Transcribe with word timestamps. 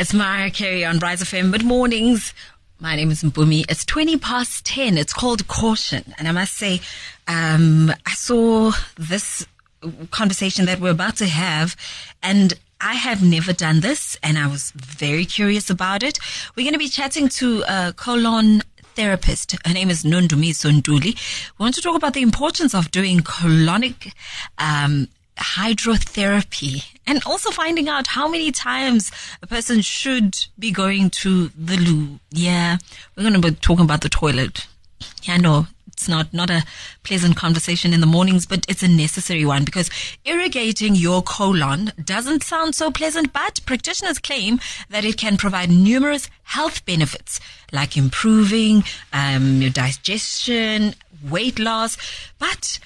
It's 0.00 0.14
Mariah 0.14 0.50
Carey 0.50 0.82
on 0.82 0.98
Rise 0.98 1.20
FM. 1.20 1.52
Good 1.52 1.62
mornings. 1.62 2.32
My 2.78 2.96
name 2.96 3.10
is 3.10 3.22
Mpumi. 3.22 3.66
It's 3.68 3.84
20 3.84 4.16
past 4.16 4.64
10. 4.64 4.96
It's 4.96 5.12
called 5.12 5.46
Caution. 5.46 6.14
And 6.16 6.26
I 6.26 6.32
must 6.32 6.54
say, 6.54 6.80
um, 7.28 7.92
I 8.06 8.12
saw 8.12 8.72
this 8.96 9.46
conversation 10.10 10.64
that 10.64 10.80
we're 10.80 10.92
about 10.92 11.16
to 11.16 11.26
have 11.26 11.76
and 12.22 12.54
I 12.80 12.94
have 12.94 13.22
never 13.22 13.52
done 13.52 13.80
this 13.80 14.16
and 14.22 14.38
I 14.38 14.46
was 14.46 14.70
very 14.70 15.26
curious 15.26 15.68
about 15.68 16.02
it. 16.02 16.18
We're 16.56 16.64
going 16.64 16.72
to 16.72 16.78
be 16.78 16.88
chatting 16.88 17.28
to 17.40 17.62
a 17.68 17.92
colon 17.92 18.62
therapist. 18.94 19.54
Her 19.66 19.74
name 19.74 19.90
is 19.90 20.02
Nondumiso 20.04 20.80
Ntuli. 20.80 21.14
We 21.58 21.62
want 21.62 21.74
to 21.74 21.82
talk 21.82 21.94
about 21.94 22.14
the 22.14 22.22
importance 22.22 22.74
of 22.74 22.90
doing 22.90 23.20
colonic, 23.20 24.14
um, 24.56 25.08
hydrotherapy 25.40 26.84
and 27.06 27.22
also 27.26 27.50
finding 27.50 27.88
out 27.88 28.06
how 28.06 28.28
many 28.28 28.52
times 28.52 29.10
a 29.42 29.46
person 29.46 29.80
should 29.80 30.46
be 30.58 30.70
going 30.70 31.10
to 31.10 31.48
the 31.48 31.76
loo. 31.76 32.20
Yeah, 32.30 32.78
we're 33.16 33.22
going 33.22 33.40
to 33.40 33.50
be 33.50 33.56
talking 33.56 33.84
about 33.84 34.02
the 34.02 34.08
toilet. 34.08 34.66
Yeah, 35.22 35.38
no, 35.38 35.66
it's 36.00 36.08
not 36.08 36.32
not 36.32 36.50
a 36.50 36.64
pleasant 37.02 37.36
conversation 37.36 37.92
in 37.92 38.00
the 38.00 38.06
mornings, 38.06 38.46
but 38.46 38.64
it's 38.68 38.82
a 38.82 38.88
necessary 38.88 39.44
one 39.44 39.64
because 39.64 39.90
irrigating 40.24 40.94
your 40.94 41.22
colon 41.22 41.92
doesn't 42.02 42.42
sound 42.42 42.74
so 42.74 42.90
pleasant, 42.90 43.32
but 43.32 43.60
practitioners 43.66 44.18
claim 44.18 44.60
that 44.88 45.04
it 45.04 45.18
can 45.18 45.36
provide 45.36 45.70
numerous 45.70 46.30
health 46.44 46.84
benefits 46.86 47.40
like 47.72 47.96
improving 47.96 48.82
um, 49.12 49.60
your 49.60 49.70
digestion, 49.70 50.94
weight 51.28 51.58
loss, 51.58 51.96
but 52.38 52.78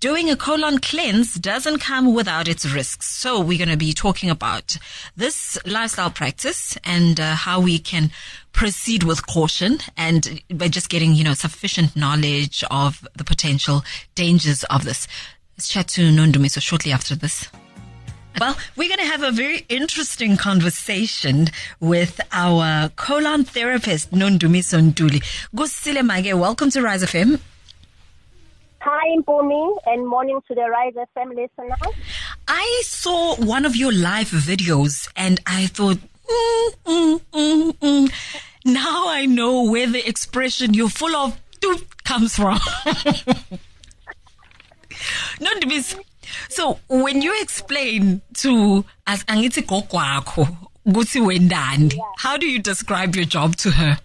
doing 0.00 0.30
a 0.30 0.36
colon 0.36 0.78
cleanse 0.78 1.34
doesn't 1.34 1.78
come 1.78 2.14
without 2.14 2.48
its 2.48 2.66
risks. 2.66 3.08
So 3.08 3.40
we're 3.40 3.58
going 3.58 3.70
to 3.70 3.76
be 3.76 3.92
talking 3.92 4.30
about 4.30 4.78
this 5.16 5.58
lifestyle 5.66 6.10
practice 6.10 6.76
and 6.84 7.18
uh, 7.18 7.34
how 7.34 7.60
we 7.60 7.78
can 7.78 8.10
proceed 8.52 9.02
with 9.02 9.26
caution 9.26 9.78
and 9.96 10.42
by 10.54 10.68
just 10.68 10.88
getting, 10.88 11.14
you 11.14 11.24
know, 11.24 11.34
sufficient 11.34 11.96
knowledge 11.96 12.64
of 12.70 13.06
the 13.16 13.24
potential 13.24 13.82
dangers 14.14 14.64
of 14.64 14.84
this. 14.84 15.06
Let's 15.56 15.68
chat 15.68 15.88
to 15.88 16.10
Nondumiso 16.10 16.60
shortly 16.60 16.92
after 16.92 17.14
this. 17.14 17.48
Well, 18.40 18.56
we're 18.76 18.88
going 18.88 19.00
to 19.00 19.12
have 19.12 19.22
a 19.22 19.30
very 19.30 19.66
interesting 19.68 20.38
conversation 20.38 21.48
with 21.80 22.18
our 22.32 22.88
colon 22.90 23.44
therapist, 23.44 24.10
Nondumiso 24.10 24.90
Ntuli. 24.90 25.22
Gusile 25.54 26.02
Mage, 26.02 26.32
welcome 26.32 26.70
to 26.70 26.80
Rise 26.80 27.04
FM. 27.04 27.40
Hi, 28.84 29.16
Mpumi, 29.16 29.78
and 29.86 30.08
morning 30.08 30.40
to 30.48 30.56
the 30.56 30.62
Rise 30.62 30.94
FM 30.94 31.36
listeners. 31.36 31.94
I 32.48 32.82
saw 32.84 33.36
one 33.36 33.64
of 33.64 33.76
your 33.76 33.92
live 33.92 34.30
videos 34.30 35.08
and 35.14 35.38
I 35.46 35.68
thought, 35.68 35.98
mm, 35.98 36.74
mm, 36.84 37.20
mm, 37.32 37.72
mm. 37.78 38.12
now 38.64 39.08
I 39.08 39.24
know 39.26 39.70
where 39.70 39.86
the 39.86 40.04
expression 40.04 40.74
you're 40.74 40.88
full 40.88 41.14
of 41.14 41.40
comes 42.02 42.34
from. 42.34 42.58
Not 45.40 45.60
to 45.60 45.68
be, 45.68 45.80
so 46.48 46.80
when 46.88 47.22
you 47.22 47.40
explain 47.40 48.20
to 48.38 48.84
as 49.06 49.22
angithi 49.26 49.62
gogwakho 49.62 50.48
ukuthi 50.84 51.20
wendani, 51.20 52.00
how 52.18 52.36
do 52.36 52.46
you 52.48 52.58
describe 52.58 53.14
your 53.14 53.26
job 53.26 53.54
to 53.58 53.70
her? 53.70 53.98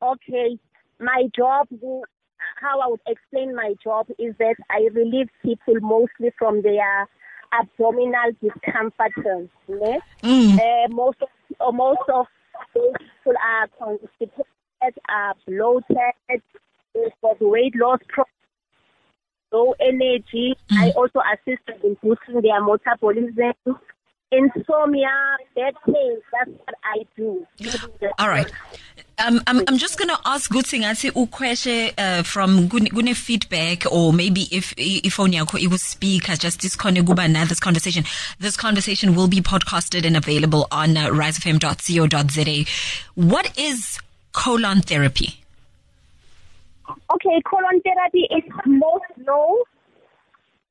Okay, 0.00 0.56
my 1.00 1.24
job, 1.34 1.66
how 2.64 2.80
I 2.80 2.88
would 2.88 3.00
explain 3.06 3.54
my 3.54 3.74
job 3.82 4.06
is 4.18 4.34
that 4.38 4.56
I 4.70 4.88
relieve 4.92 5.28
people 5.42 5.74
mostly 5.80 6.32
from 6.38 6.62
their 6.62 7.08
abdominal 7.52 8.32
discomfort. 8.42 9.12
Ne? 9.68 10.00
Mm. 10.22 10.58
Uh, 10.58 10.88
most 10.90 11.18
of 11.20 11.28
uh, 11.60 11.72
most 11.72 12.08
of 12.12 12.26
those 12.74 12.94
people 12.98 13.34
are 13.52 13.68
constipated, 13.78 14.94
are 15.08 15.34
bloated, 15.46 16.42
they've 16.94 17.12
got 17.22 17.36
weight 17.40 17.74
loss 17.76 18.00
problems, 18.08 18.32
low 19.52 19.74
energy. 19.80 20.54
I 20.70 20.90
also 20.96 21.20
assist 21.32 21.62
in 21.84 21.96
boosting 22.02 22.40
their 22.40 22.62
metabolism. 22.62 23.54
Insomnia, 24.32 25.36
back 25.54 25.74
pain, 25.86 26.18
that's 26.32 26.50
what 26.50 26.74
I 26.82 27.06
do. 27.16 27.46
All 28.18 28.28
right. 28.28 28.50
Um, 29.16 29.40
I'm, 29.46 29.62
I'm 29.68 29.78
just 29.78 29.96
going 29.96 30.08
to 30.08 30.18
ask 30.24 30.50
Gutsing 30.50 30.82
Ati 30.82 31.10
ukweshe 31.12 31.94
uh, 31.96 32.24
from 32.24 32.68
Gune 32.68 33.14
feedback 33.14 33.90
or 33.92 34.12
maybe 34.12 34.48
if 34.50 34.74
if 34.76 35.20
only 35.20 35.38
it 35.38 35.68
will 35.68 35.78
speak 35.78 36.24
just 36.38 36.62
this 36.62 36.74
this 37.48 37.60
conversation. 37.60 38.04
This 38.40 38.56
conversation 38.56 39.14
will 39.14 39.28
be 39.28 39.40
podcasted 39.40 40.04
and 40.04 40.16
available 40.16 40.66
on 40.72 40.96
uh. 40.96 42.66
What 43.14 43.56
is 43.56 44.00
colon 44.32 44.80
therapy? 44.80 45.40
Okay, 46.88 47.40
colon 47.48 47.80
therapy 47.82 48.26
is 48.36 48.42
most 48.66 49.04
known. 49.16 49.58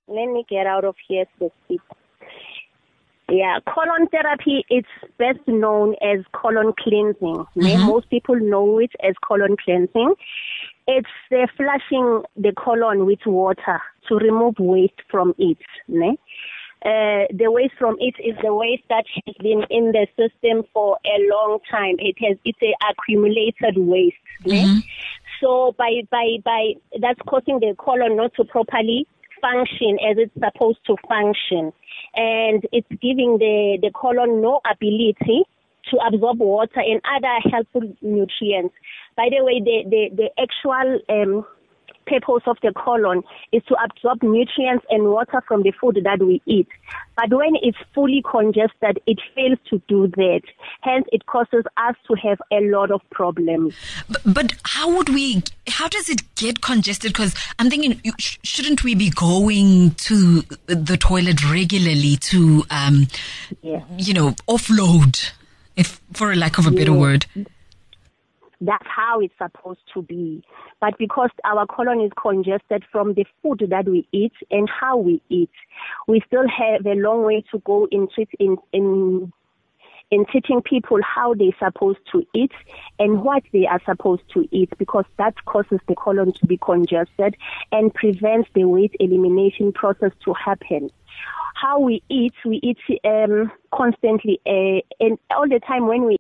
Let 0.08 0.26
me 0.34 0.46
get 0.50 0.68
out 0.68 0.84
of 0.84 0.96
here 1.08 1.26
speak. 1.66 1.82
Yeah, 3.29 3.59
colon 3.73 4.07
therapy 4.07 4.66
it's 4.69 4.88
best 5.17 5.39
known 5.47 5.95
as 6.01 6.19
colon 6.34 6.73
cleansing. 6.78 7.45
ne? 7.56 7.78
Most 7.78 8.09
people 8.09 8.35
know 8.35 8.79
it 8.79 8.91
as 9.01 9.16
colon 9.25 9.56
cleansing. 9.63 10.13
It's 10.88 11.07
uh, 11.31 11.47
flushing 11.56 12.23
the 12.35 12.51
colon 12.57 13.06
with 13.06 13.25
water 13.25 13.81
to 14.09 14.16
remove 14.16 14.56
waste 14.59 15.01
from 15.09 15.34
it. 15.38 15.57
ne? 15.88 16.17
Uh, 16.85 17.31
the 17.34 17.50
waste 17.50 17.75
from 17.79 17.95
it 18.01 18.16
is 18.19 18.35
the 18.44 18.53
waste 18.53 18.84
that 18.89 19.06
has 19.25 19.35
been 19.40 19.63
in 19.69 19.94
the 19.94 20.05
system 20.17 20.63
for 20.73 20.97
a 21.05 21.17
long 21.31 21.59
time. 21.72 21.95
It 22.00 22.17
has 22.19 22.38
it's 22.44 22.59
a 22.61 22.73
accumulated 22.91 23.78
waste. 23.78 24.17
ne? 24.45 24.84
So 25.40 25.73
by 25.78 26.01
by 26.11 26.38
by 26.44 26.73
that's 27.00 27.22
causing 27.25 27.59
the 27.61 27.73
colon 27.78 28.17
not 28.17 28.34
to 28.35 28.44
properly 28.44 29.07
function 29.44 30.00
as 30.00 30.16
it's 30.18 30.34
supposed 30.40 30.80
to 30.88 30.96
function, 31.08 31.74
and 32.16 32.64
it's 32.72 32.88
giving 33.02 33.38
the 33.40 33.78
the 33.84 33.92
colon 33.92 34.42
no 34.42 34.62
ability 34.64 35.44
to 35.92 35.98
absorb 36.08 36.40
water 36.40 36.80
and 36.80 37.02
other 37.16 37.36
helpful 37.52 37.84
nutrients. 38.02 38.74
By 39.18 39.28
the 39.30 39.44
way, 39.44 39.59
the 39.59 39.84
the 39.90 40.03
the 40.16 40.30
actual 40.40 41.00
um, 41.09 41.46
purpose 42.06 42.44
of 42.48 42.58
the 42.62 42.74
colon 42.76 43.24
is 43.52 43.64
to 43.68 43.76
absorb 43.84 44.24
nutrients 44.24 44.86
and 44.90 45.03
water 45.03 45.42
from 45.48 45.64
the 45.64 45.74
food 45.80 46.00
that 46.03 46.20
we 46.20 46.42
eat. 46.46 46.68
But 47.16 47.32
when 47.32 47.56
it's 47.62 47.78
fully 47.94 48.24
congested, 48.30 49.00
it 49.06 49.20
fails 49.36 49.59
to 49.70 49.82
do 49.88 50.08
that. 50.08 50.42
Hence, 50.84 51.06
it 51.14 51.26
causes 51.28 51.64
us 51.78 51.96
to 52.08 52.16
have 52.16 52.42
a 52.52 52.60
lot 52.60 52.92
of 52.92 53.02
problems. 53.10 53.74
But, 54.10 54.22
but 54.26 54.54
how 54.66 54.94
would 54.98 55.08
we, 55.08 55.42
how 55.68 55.88
does 55.88 56.10
it 56.10 56.22
get 56.36 56.60
congested? 56.60 57.14
Because 57.14 57.34
I'm 57.58 57.70
thinking, 57.70 58.02
shouldn't 58.20 58.84
we 58.84 58.94
be 58.94 59.10
going 59.10 59.92
to 59.92 60.42
the 60.68 60.98
toilet 60.98 61.50
regularly 61.50 62.18
to, 62.18 62.66
um, 62.70 63.08
Yeah. 63.62 63.84
you 63.98 64.14
know, 64.14 64.32
offload, 64.50 65.32
if 65.78 66.02
for 66.12 66.34
a 66.34 66.36
lack 66.36 66.58
of 66.58 66.68
a 66.68 66.72
better 66.72 66.94
word? 66.94 67.26
That's 68.60 68.88
how 68.88 69.20
it's 69.22 69.34
supposed 69.38 69.82
to 69.94 70.02
be. 70.02 70.44
But 70.82 70.98
because 70.98 71.30
our 71.46 71.66
colon 71.66 72.02
is 72.02 72.12
congested 72.22 72.84
from 72.92 73.14
the 73.14 73.26
food 73.42 73.66
that 73.70 73.86
we 73.86 74.08
eat 74.12 74.34
and 74.52 74.70
how 74.70 74.98
we 74.98 75.22
eat, 75.30 75.52
we 76.08 76.22
still 76.28 76.48
have 76.48 76.86
a 76.86 76.96
long 76.96 77.24
way 77.24 77.44
to 77.52 77.60
go 77.60 77.88
in 77.90 78.10
treat, 78.14 78.30
in 78.40 78.58
in 78.74 79.32
in 80.12 80.25
teaching 80.25 80.62
people 80.62 81.00
how 81.03 81.34
they're 81.34 81.58
supposed 81.59 82.00
to 82.12 82.25
eat 82.34 82.52
and 83.00 83.24
what 83.24 83.44
they 83.52 83.66
are 83.66 83.81
supposed 83.86 84.24
to 84.34 84.47
eat 84.52 84.69
because 84.78 85.06
that 85.18 85.34
causes 85.46 85.80
the 85.88 85.96
colon 85.96 86.31
to 86.34 86.46
be 86.46 86.58
congested 86.58 87.36
and 87.72 87.94
prevents 87.94 88.50
the 88.53 88.66
weight 88.66 88.96
elimination 89.00 89.72
process 89.72 90.12
to 90.24 90.34
happen. 90.34 90.90
How 91.56 91.80
we 91.80 92.03
eat, 92.09 92.34
we 92.46 92.59
eat 92.64 92.80
um, 93.06 93.52
constantly 93.74 94.40
uh, 94.46 94.81
and 95.00 95.18
all 95.36 95.47
the 95.47 95.59
time 95.59 95.88
when 95.88 96.03
we 96.03 96.17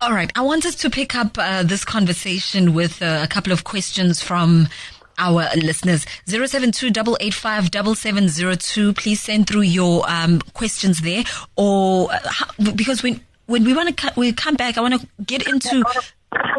All 0.00 0.12
right. 0.12 0.30
I 0.36 0.42
want 0.42 0.66
us 0.66 0.76
to 0.76 0.90
pick 0.90 1.14
up 1.14 1.36
uh, 1.38 1.62
this 1.62 1.84
conversation 1.84 2.74
with 2.74 3.02
uh, 3.02 3.20
a 3.22 3.26
couple 3.26 3.52
of 3.52 3.64
questions 3.64 4.22
from 4.22 4.68
our 5.18 5.48
listeners. 5.56 6.06
072-885-7702. 6.26 8.96
Please 8.96 9.20
send 9.20 9.46
through 9.46 9.62
your 9.62 10.08
um, 10.08 10.40
questions 10.54 11.00
there. 11.00 11.24
Or 11.56 12.08
uh, 12.12 12.18
because 12.74 13.02
when 13.02 13.20
when 13.46 13.64
we 13.64 13.74
want 13.74 13.96
to 13.96 14.12
we 14.16 14.32
come 14.32 14.54
back, 14.54 14.78
I 14.78 14.80
want 14.80 15.00
to 15.00 15.06
get 15.22 15.46
into 15.46 15.84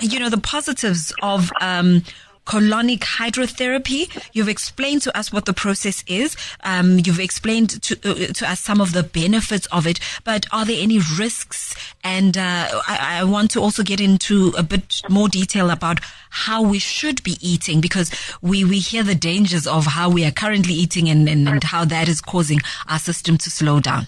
you 0.02 0.19
know 0.19 0.30
the 0.30 0.38
positives 0.38 1.13
of 1.22 1.52
um, 1.62 2.04
colonic 2.45 3.00
hydrotherapy. 3.00 4.09
You've 4.33 4.50
explained 4.50 5.01
to 5.03 5.18
us 5.18 5.31
what 5.31 5.45
the 5.45 5.53
process 5.53 6.03
is. 6.07 6.36
Um, 6.63 7.00
you've 7.03 7.19
explained 7.19 7.81
to 7.83 7.95
uh, 8.03 8.33
to 8.33 8.50
us 8.50 8.59
some 8.59 8.81
of 8.81 8.94
the 8.94 9.03
benefits 9.03 9.68
of 9.68 9.88
it. 9.88 10.00
But 10.24 10.45
are 10.51 10.65
there 10.65 10.81
any 10.81 11.00
risks? 11.18 11.75
And 12.03 12.38
uh, 12.38 12.81
I, 12.88 13.19
I 13.19 13.24
want 13.24 13.51
to 13.51 13.62
also 13.62 13.83
get 13.83 14.00
into 14.00 14.53
a 14.57 14.63
bit 14.63 15.01
more 15.09 15.27
detail 15.27 15.69
about 15.69 16.00
how 16.30 16.62
we 16.62 16.80
should 16.80 17.24
be 17.24 17.38
eating 17.42 17.81
because 17.81 18.12
we 18.42 18.63
we 18.63 18.80
hear 18.80 19.03
the 19.03 19.15
dangers 19.15 19.68
of 19.68 19.86
how 19.86 20.09
we 20.09 20.25
are 20.25 20.31
currently 20.31 20.74
eating 20.74 21.09
and 21.09 21.27
and, 21.27 21.48
and 21.48 21.63
how 21.63 21.86
that 21.86 22.07
is 22.07 22.21
causing 22.21 22.59
our 22.88 23.00
system 23.00 23.38
to 23.38 23.50
slow 23.50 23.80
down. 23.80 24.07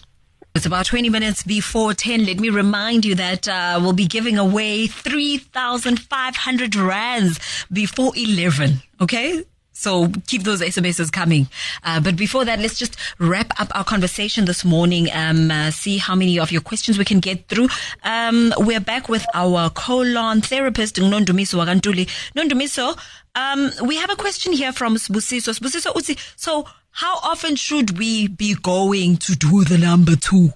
It's 0.57 0.65
about 0.65 0.87
20 0.87 1.11
minutes 1.11 1.43
before 1.43 1.93
10. 1.93 2.25
Let 2.25 2.39
me 2.39 2.49
remind 2.49 3.05
you 3.05 3.13
that 3.13 3.47
uh, 3.47 3.77
we'll 3.79 3.93
be 3.93 4.07
giving 4.07 4.39
away 4.39 4.87
3,500 4.87 6.75
rands 6.75 7.39
before 7.71 8.11
11. 8.17 8.81
Okay? 8.99 9.43
So 9.77 10.11
keep 10.25 10.41
those 10.41 10.61
SMSs 10.61 11.11
coming. 11.11 11.47
Uh, 11.83 11.99
but 11.99 12.15
before 12.15 12.43
that, 12.45 12.59
let's 12.59 12.79
just 12.79 12.95
wrap 13.19 13.53
up 13.61 13.71
our 13.75 13.83
conversation 13.83 14.45
this 14.45 14.65
morning. 14.65 15.07
Um, 15.13 15.51
uh, 15.51 15.69
see 15.69 15.99
how 15.99 16.15
many 16.15 16.39
of 16.39 16.51
your 16.51 16.61
questions 16.61 16.97
we 16.97 17.05
can 17.05 17.19
get 17.19 17.47
through. 17.47 17.67
Um, 18.03 18.53
we're 18.57 18.79
back 18.79 19.07
with 19.07 19.23
our 19.35 19.69
colon 19.69 20.41
therapist, 20.41 20.95
Nondumiso 20.95 21.63
Wagantuli. 21.63 22.09
Nondumiso, 22.35 22.97
um, 23.35 23.69
we 23.85 23.97
have 23.97 24.09
a 24.09 24.15
question 24.15 24.51
here 24.51 24.73
from 24.73 24.95
Sbusiso. 24.95 25.53
Sbusiso 25.55 25.93
Uzi. 25.93 26.17
So 26.35 26.65
how 26.89 27.17
often 27.17 27.55
should 27.55 27.99
we 27.99 28.27
be 28.27 28.55
going 28.55 29.17
to 29.17 29.35
do 29.35 29.63
the 29.63 29.77
number 29.77 30.15
two? 30.15 30.53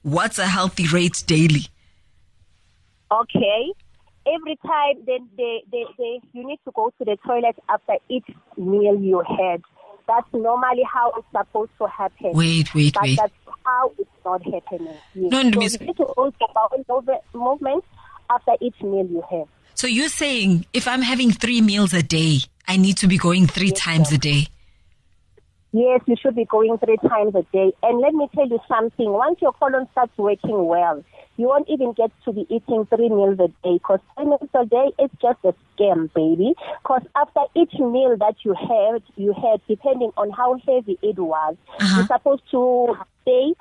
What's 0.00 0.38
a 0.38 0.46
healthy 0.46 0.86
rate 0.88 1.22
daily? 1.26 1.66
Okay. 3.12 3.72
Every 4.26 4.56
time 4.64 5.02
then 5.06 5.28
they, 5.36 5.62
they, 5.70 5.84
they, 5.98 6.20
you 6.32 6.46
need 6.46 6.60
to 6.64 6.72
go 6.74 6.92
to 6.98 7.04
the 7.04 7.16
toilet 7.26 7.56
after 7.68 7.94
each 8.08 8.26
meal 8.56 8.98
you 9.00 9.22
had. 9.26 9.62
That's 10.06 10.26
normally 10.32 10.82
how 10.92 11.12
it's 11.16 11.26
supposed 11.30 11.70
to 11.78 11.86
happen. 11.88 12.32
Wait, 12.32 12.74
wait, 12.74 12.94
but 12.94 13.02
wait. 13.04 13.18
that's 13.18 13.32
how 13.64 13.92
it's 13.98 14.10
not 14.24 14.42
happening. 14.44 14.98
Yes. 15.14 15.30
No, 15.32 15.42
so 15.50 15.58
Miss- 15.58 15.80
you 15.80 15.86
need 15.86 15.96
to 15.96 16.06
go 16.16 16.30
to 16.30 16.46
bowel 16.54 17.22
movement 17.34 17.84
after 18.30 18.52
each 18.60 18.80
meal 18.82 19.06
you 19.06 19.22
have. 19.30 19.48
So 19.74 19.86
you're 19.86 20.08
saying 20.08 20.66
if 20.72 20.86
I'm 20.86 21.02
having 21.02 21.30
three 21.32 21.60
meals 21.60 21.92
a 21.92 22.02
day, 22.02 22.38
I 22.68 22.76
need 22.76 22.96
to 22.98 23.08
be 23.08 23.16
going 23.16 23.46
three 23.46 23.68
Yes, 23.70 23.78
times 23.78 24.10
ma'am. 24.10 24.16
a 24.16 24.18
day. 24.18 24.46
Yes, 25.72 26.00
you 26.06 26.16
should 26.20 26.36
be 26.36 26.44
going 26.44 26.76
three 26.78 26.98
times 26.98 27.34
a 27.34 27.42
day. 27.52 27.72
And 27.82 27.98
let 28.00 28.12
me 28.12 28.28
tell 28.34 28.46
you 28.46 28.60
something. 28.68 29.10
Once 29.10 29.40
your 29.40 29.52
colon 29.52 29.88
starts 29.92 30.16
working 30.18 30.66
well, 30.66 31.02
you 31.42 31.48
won't 31.48 31.68
even 31.68 31.92
get 31.92 32.10
to 32.24 32.32
be 32.32 32.46
eating 32.48 32.86
three 32.86 33.08
meals 33.08 33.38
a 33.40 33.48
day 33.48 33.74
because 33.80 33.98
three 34.14 34.26
meals 34.26 34.48
a 34.54 34.64
day 34.64 34.92
is 35.02 35.10
just 35.20 35.38
a 35.44 35.52
scam, 35.74 36.00
baby. 36.14 36.54
Because 36.82 37.02
after 37.16 37.40
each 37.56 37.74
meal 37.74 38.16
that 38.18 38.36
you 38.44 38.54
had, 38.54 39.02
you 39.16 39.32
had, 39.32 39.60
depending 39.66 40.12
on 40.16 40.30
how 40.30 40.54
heavy 40.66 40.96
it 41.02 41.18
was, 41.18 41.56
Uh-huh. 41.80 41.96
you're 41.96 42.06
supposed 42.06 42.42
to 42.52 42.96
stay 43.22 43.54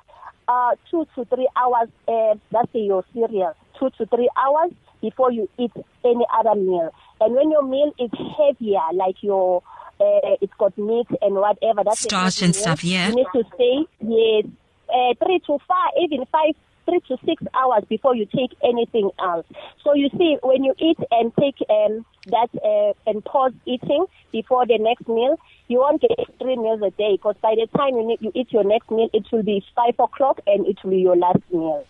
uh, 0.47 0.71
two 0.89 1.07
to 1.15 1.25
three 1.25 1.47
hours, 1.55 1.89
uh, 2.07 2.35
that's 2.51 2.69
your 2.73 3.03
cereal, 3.13 3.55
two 3.79 3.89
to 3.97 4.05
three 4.05 4.29
hours 4.37 4.71
before 5.01 5.31
you 5.31 5.49
eat 5.57 5.71
any 6.05 6.25
other 6.37 6.53
meal. 6.53 6.93
And 7.19 7.33
when 7.35 7.49
your 7.49 7.63
meal 7.63 7.91
is 7.99 8.11
heavier, 8.37 8.87
like 8.93 9.15
your 9.21 9.63
uh, 9.99 10.35
it's 10.41 10.53
got 10.57 10.77
meat 10.77 11.07
and 11.21 11.35
whatever. 11.35 11.83
That's 11.83 12.01
Starch 12.01 12.41
and 12.41 12.53
meal, 12.53 12.61
stuff, 12.61 12.83
yeah. 12.83 13.09
You 13.09 13.15
need 13.15 13.27
to 13.33 13.43
stay 13.55 13.75
yes, 14.01 14.45
uh, 14.89 15.13
three 15.23 15.39
to 15.47 15.57
five, 15.67 15.91
even 16.01 16.25
five, 16.31 16.55
three 16.85 16.99
to 17.07 17.17
six 17.25 17.43
hours 17.53 17.83
before 17.89 18.15
you 18.15 18.25
take 18.25 18.51
anything 18.63 19.09
else. 19.19 19.45
So 19.83 19.93
you 19.93 20.09
see, 20.17 20.37
when 20.43 20.63
you 20.63 20.73
eat 20.77 20.97
and 21.11 21.33
take 21.39 21.57
um, 21.69 22.05
that 22.27 22.49
uh, 22.63 22.93
and 23.09 23.23
pause 23.23 23.53
eating 23.65 24.05
before 24.31 24.65
the 24.65 24.77
next 24.77 25.07
meal, 25.07 25.39
you 25.67 25.79
won't 25.79 26.01
get 26.01 26.11
three 26.39 26.55
meals 26.55 26.81
a 26.81 26.91
day 26.91 27.13
because 27.13 27.35
by 27.41 27.55
the 27.55 27.67
time 27.77 27.95
you, 27.95 28.07
need, 28.07 28.21
you 28.21 28.31
eat 28.35 28.51
your 28.51 28.63
next 28.63 28.91
meal, 28.91 29.09
it 29.13 29.25
will 29.31 29.43
be 29.43 29.63
five 29.75 29.95
o'clock 29.99 30.39
and 30.47 30.67
it 30.67 30.77
will 30.83 30.91
be 30.91 30.97
your 30.97 31.15
last 31.15 31.39
meal. 31.51 31.85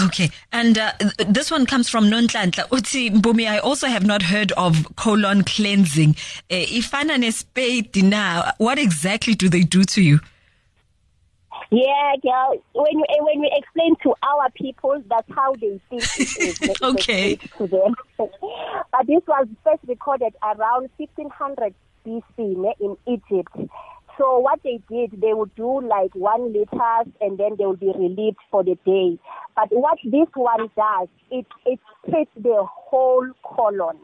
Okay, 0.00 0.30
and 0.52 0.78
uh, 0.78 0.92
this 1.28 1.50
one 1.50 1.66
comes 1.66 1.88
from 1.88 2.06
Nontlantla. 2.06 2.66
Uti 2.72 3.10
Mpumi, 3.10 3.46
I 3.46 3.58
also 3.58 3.86
have 3.88 4.06
not 4.06 4.22
heard 4.22 4.50
of 4.52 4.96
colon 4.96 5.44
cleansing. 5.44 6.16
Uh, 6.50 6.54
ifana 6.54 7.18
nespade 7.18 8.02
now, 8.02 8.52
what 8.56 8.78
exactly 8.78 9.34
do 9.34 9.50
they 9.50 9.60
do 9.60 9.84
to 9.84 10.00
you? 10.00 10.20
Yeah, 11.72 12.12
girl. 12.22 12.62
When 12.74 12.98
you 12.98 13.04
when 13.20 13.40
we 13.40 13.50
explain 13.50 13.96
to 14.02 14.14
our 14.22 14.50
people, 14.54 15.02
that's 15.08 15.28
how 15.34 15.54
they 15.54 15.80
think 15.88 16.02
it 16.18 16.60
is. 16.60 16.76
Okay. 16.82 17.36
to 17.56 17.66
them. 17.66 17.94
but 18.18 19.06
this 19.06 19.22
was 19.26 19.48
first 19.64 19.82
recorded 19.88 20.34
around 20.42 20.90
1500 20.98 21.74
BC 22.06 22.22
in 22.78 22.96
Egypt. 23.06 23.70
So 24.18 24.38
what 24.38 24.60
they 24.62 24.80
did, 24.90 25.18
they 25.18 25.32
would 25.32 25.54
do 25.54 25.80
like 25.80 26.14
one 26.14 26.52
liters 26.52 27.10
and 27.22 27.38
then 27.38 27.56
they 27.58 27.64
would 27.64 27.80
be 27.80 27.92
relieved 27.96 28.36
for 28.50 28.62
the 28.62 28.76
day. 28.84 29.18
But 29.56 29.68
what 29.70 29.98
this 30.04 30.28
one 30.34 30.68
does, 30.76 31.08
it 31.30 31.46
it 31.64 31.80
treats 32.08 32.30
the 32.36 32.66
whole 32.68 33.26
colon. 33.42 33.98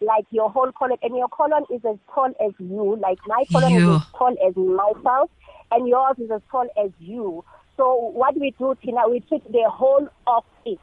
Like 0.00 0.24
your 0.30 0.50
whole 0.50 0.72
colon, 0.72 0.96
and 1.02 1.16
your 1.16 1.28
colon 1.28 1.64
is 1.70 1.82
as 1.88 1.96
tall 2.12 2.32
as 2.44 2.52
you. 2.58 2.96
Like 3.00 3.18
my 3.26 3.44
colon 3.52 3.74
You. 3.74 3.94
is 3.94 4.00
as 4.00 4.06
tall 4.18 4.34
as 4.48 4.56
myself, 4.56 5.30
and 5.70 5.88
yours 5.88 6.16
is 6.18 6.30
as 6.30 6.40
tall 6.50 6.68
as 6.82 6.90
you. 6.98 7.44
So 7.76 8.10
what 8.12 8.38
we 8.38 8.54
do, 8.58 8.76
Tina, 8.82 9.08
we 9.08 9.20
treat 9.20 9.44
the 9.50 9.68
whole 9.70 10.08
of 10.26 10.44
it. 10.66 10.78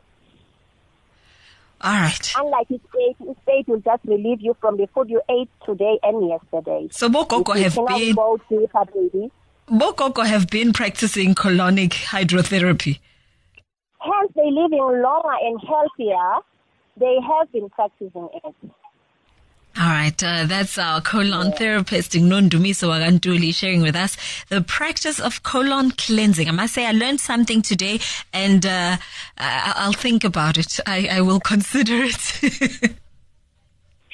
All 1.79 1.93
right. 1.93 2.33
Unlike 2.35 2.67
his 2.69 2.79
state, 2.89 3.15
his 3.19 3.35
state 3.43 3.67
will 3.67 3.81
just 3.81 4.03
relieve 4.05 4.41
you 4.41 4.55
from 4.59 4.77
the 4.77 4.87
food 4.87 5.09
you 5.09 5.21
ate 5.29 5.49
today 5.63 5.99
and 6.01 6.27
yesterday. 6.27 6.87
So 6.91 7.07
Bokoko 7.09 7.55
have 7.61 7.75
been 7.75 8.15
go 8.15 8.39
deeper, 8.49 8.85
baby. 8.93 9.31
Bokoko 9.69 10.25
have 10.25 10.49
been 10.49 10.73
practicing 10.73 11.35
colonic 11.35 11.91
hydrotherapy. 11.91 12.99
Hence, 13.99 14.31
they 14.35 14.49
living 14.49 14.79
longer 14.79 15.35
and 15.41 15.59
healthier. 15.67 16.41
They 16.97 17.17
have 17.21 17.51
been 17.51 17.69
practicing 17.69 18.29
it. 18.43 18.55
All 19.79 19.89
right, 19.89 20.23
uh, 20.23 20.45
that's 20.45 20.79
our 20.79 21.01
colon 21.01 21.51
therapist, 21.51 22.13
Nondumiso 22.13 22.89
Wagantuli, 22.89 23.53
sharing 23.53 23.83
with 23.83 23.95
us 23.95 24.17
the 24.49 24.61
practice 24.61 25.19
of 25.19 25.43
colon 25.43 25.91
cleansing. 25.91 26.47
I 26.47 26.51
must 26.51 26.73
say, 26.73 26.87
I 26.87 26.93
learned 26.93 27.19
something 27.19 27.61
today, 27.61 27.99
and 28.33 28.65
uh, 28.65 28.97
I'll 29.37 29.93
think 29.93 30.23
about 30.23 30.57
it. 30.57 30.79
I, 30.87 31.07
I 31.11 31.21
will 31.21 31.39
consider 31.39 31.93
it. 32.05 32.95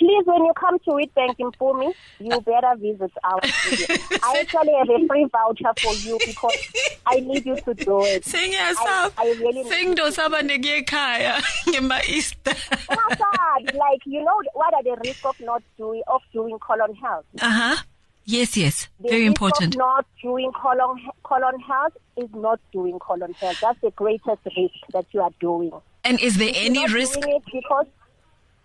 Please, 0.04 0.26
when 0.26 0.44
you 0.44 0.52
come 0.60 0.78
to 0.80 0.98
it, 0.98 1.16
Wheatbank 1.16 1.36
in 1.40 1.52
Pumi, 1.54 1.94
you 2.20 2.42
better 2.42 2.76
visit 2.76 3.12
our 3.24 3.40
studio. 3.48 3.96
I 4.22 4.40
actually 4.42 4.74
have 4.78 4.90
a 4.90 5.08
free 5.08 5.26
voucher 5.32 5.72
for 5.82 5.94
you 5.94 6.20
because 6.26 6.58
I 7.06 7.22
need 7.22 7.46
you 7.46 7.56
to 7.56 7.74
do 7.74 8.02
it. 8.04 8.28
I, 8.36 9.10
I 9.18 9.26
really 9.40 9.64
sengidosaba 9.64 10.42
nekiyekhaya 10.42 11.42
ngema-easter 11.70 12.54
Nasad, 12.90 13.74
like 13.76 14.02
you 14.06 14.22
know 14.26 14.42
what 14.54 14.74
are 14.74 14.84
the 14.84 14.98
risks 15.06 15.24
of 15.26 15.40
not 15.40 15.64
doing 15.78 16.04
of 16.08 16.22
doing 16.34 16.60
colon 16.60 16.94
health? 16.96 17.26
uh-huh 17.42 17.78
yes 18.26 18.58
yes 18.58 18.90
The 19.00 19.10
very 19.10 19.26
important 19.26 19.78
not 19.78 20.06
doing 20.22 20.52
colon 20.52 21.00
colon 21.24 21.60
health 21.62 21.94
is 22.18 22.30
not 22.34 22.60
doing 22.74 23.00
colon 23.00 23.34
health. 23.36 23.58
That's 23.62 23.80
the 23.82 23.92
greatest 23.92 24.42
risk 24.58 24.76
that 24.92 25.06
you 25.14 25.22
are 25.22 25.32
doing. 25.40 25.72
and 26.04 26.20
is 26.20 26.36
there 26.38 26.50
You're 26.50 26.66
any 26.66 26.94
risk 26.94 27.20
doing 27.22 27.36
it 27.38 27.44
because 27.54 27.88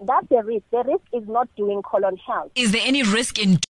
that's 0.01 0.29
the 0.29 0.43
risk. 0.45 0.65
The 0.71 0.85
risk 0.85 1.05
is 1.13 1.29
not 1.29 1.49
doing 1.57 1.83
colon 1.83 2.17
health. 2.17 2.53
is 2.55 2.73
there 2.73 2.83
any 2.85 3.03
risk 3.03 3.39
in 3.39 3.59